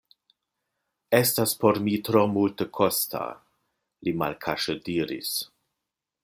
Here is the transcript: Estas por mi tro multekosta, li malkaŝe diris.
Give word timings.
Estas 1.17 1.53
por 1.63 1.79
mi 1.87 1.93
tro 2.07 2.23
multekosta, 2.37 3.23
li 4.09 4.15
malkaŝe 4.23 4.77
diris. 4.89 5.37